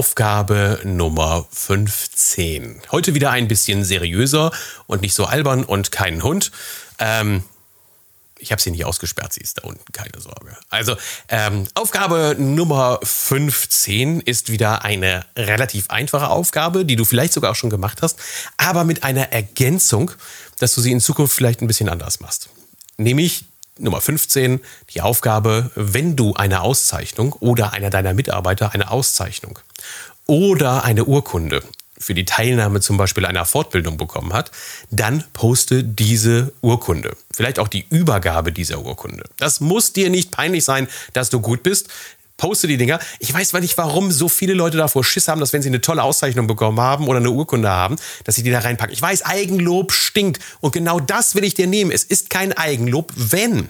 [0.00, 2.80] Aufgabe Nummer 15.
[2.90, 4.50] Heute wieder ein bisschen seriöser
[4.86, 6.52] und nicht so albern und keinen Hund.
[6.98, 7.44] Ähm,
[8.38, 10.56] ich habe sie nicht ausgesperrt, sie ist da unten, keine Sorge.
[10.70, 10.96] Also,
[11.28, 17.56] ähm, Aufgabe Nummer 15 ist wieder eine relativ einfache Aufgabe, die du vielleicht sogar auch
[17.56, 18.18] schon gemacht hast,
[18.56, 20.12] aber mit einer Ergänzung,
[20.60, 22.48] dass du sie in Zukunft vielleicht ein bisschen anders machst.
[22.96, 23.44] Nämlich
[23.80, 24.60] Nummer 15,
[24.90, 29.58] die Aufgabe, wenn du eine Auszeichnung oder einer deiner Mitarbeiter eine Auszeichnung
[30.26, 31.62] oder eine Urkunde
[31.98, 34.50] für die Teilnahme zum Beispiel einer Fortbildung bekommen hat,
[34.90, 37.16] dann poste diese Urkunde.
[37.32, 39.24] Vielleicht auch die Übergabe dieser Urkunde.
[39.38, 41.88] Das muss dir nicht peinlich sein, dass du gut bist.
[42.40, 42.98] Poste die Dinger.
[43.18, 45.82] Ich weiß zwar nicht, warum so viele Leute davor Schiss haben, dass wenn sie eine
[45.82, 48.92] tolle Auszeichnung bekommen haben oder eine Urkunde haben, dass sie die da reinpacken.
[48.92, 50.40] Ich weiß, Eigenlob stinkt.
[50.60, 51.90] Und genau das will ich dir nehmen.
[51.90, 53.68] Es ist kein Eigenlob, wenn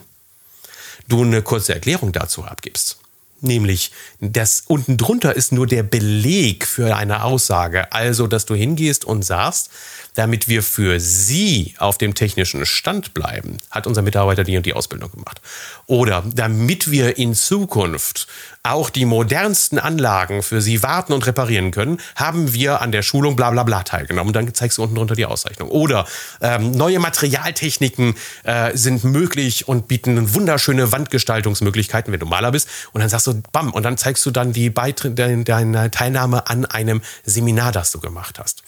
[1.09, 3.00] du eine kurze Erklärung dazu abgibst.
[3.41, 3.91] Nämlich,
[4.21, 7.93] das unten drunter ist nur der Beleg für eine Aussage.
[7.93, 9.71] Also, dass du hingehst und sagst,
[10.15, 14.75] damit wir für Sie auf dem technischen Stand bleiben, hat unser Mitarbeiter die und die
[14.75, 15.41] Ausbildung gemacht.
[15.87, 18.27] Oder damit wir in Zukunft
[18.63, 23.37] auch die modernsten Anlagen für Sie warten und reparieren können, haben wir an der Schulung
[23.37, 24.33] bla bla bla teilgenommen.
[24.33, 25.71] Dann zeigst du unten drunter die Auszeichnung.
[25.71, 26.07] Oder
[26.43, 32.69] ähm, neue Materialtechniken äh, sind möglich und bieten wunderschöne Wandgestaltungsmöglichkeiten, wenn du Maler bist.
[32.93, 36.65] Und dann sagst du, bam, und dann zeigst du dann die Beitritt, deine Teilnahme an
[36.67, 38.63] einem Seminar, das du gemacht hast.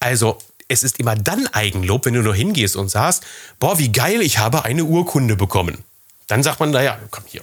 [0.00, 0.38] Also
[0.68, 3.24] es ist immer dann Eigenlob, wenn du nur hingehst und sagst,
[3.58, 5.84] boah, wie geil, ich habe eine Urkunde bekommen.
[6.26, 7.42] Dann sagt man, naja, komm hier,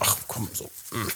[0.00, 0.68] ach komm, so.
[0.90, 1.08] Hm.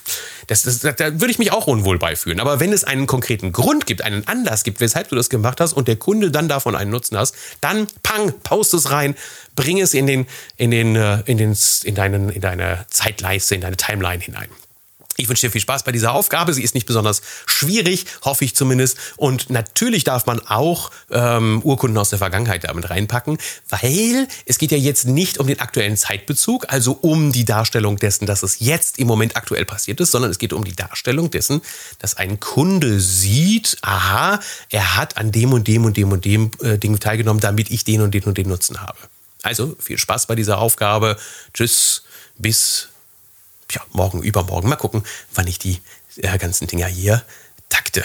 [0.46, 2.40] Das, das, da würde ich mich auch unwohl beifühlen.
[2.40, 5.72] Aber wenn es einen konkreten Grund gibt, einen Anlass gibt, weshalb du das gemacht hast
[5.72, 9.14] und der Kunde dann davon einen Nutzen hast, dann pang, post es rein,
[9.56, 13.60] bring es in den, in den, äh, in den, in deinen, in deine Zeitleiste, in
[13.60, 14.48] deine Timeline hinein.
[15.20, 16.54] Ich wünsche dir viel Spaß bei dieser Aufgabe.
[16.54, 18.96] Sie ist nicht besonders schwierig, hoffe ich zumindest.
[19.16, 23.36] Und natürlich darf man auch ähm, Urkunden aus der Vergangenheit damit reinpacken,
[23.68, 28.26] weil es geht ja jetzt nicht um den aktuellen Zeitbezug, also um die Darstellung dessen,
[28.26, 31.62] dass es jetzt im Moment aktuell passiert ist, sondern es geht um die Darstellung dessen,
[31.98, 34.38] dass ein Kunde sieht, aha,
[34.70, 37.82] er hat an dem und dem und dem und dem äh, Ding teilgenommen, damit ich
[37.82, 38.98] den und den und den Nutzen habe.
[39.42, 41.16] Also viel Spaß bei dieser Aufgabe.
[41.52, 42.04] Tschüss,
[42.36, 42.90] bis
[43.72, 44.68] ja, morgen, übermorgen.
[44.68, 45.80] Mal gucken, wann ich die
[46.16, 47.22] äh, ganzen Dinger hier
[47.68, 48.04] takte.